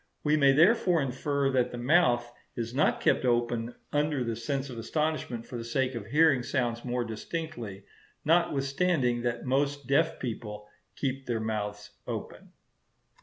We 0.23 0.35
may 0.35 0.51
therefore 0.51 0.99
infer 0.99 1.51
that 1.51 1.69
the 1.69 1.77
mouth 1.77 2.33
is 2.55 2.73
not 2.73 3.01
kept 3.01 3.23
open 3.23 3.75
under 3.93 4.23
the 4.23 4.35
sense 4.35 4.67
of 4.71 4.79
astonishment 4.79 5.45
for 5.45 5.57
the 5.59 5.63
sake 5.63 5.93
of 5.93 6.07
hearing 6.07 6.41
sounds 6.41 6.83
more 6.83 7.03
distinctly; 7.05 7.83
notwithstanding 8.25 9.21
that 9.21 9.45
most 9.45 9.85
deaf 9.85 10.17
people 10.17 10.67
keep 10.95 11.27
their 11.27 11.39
mouths 11.39 11.91
open. 12.07 12.51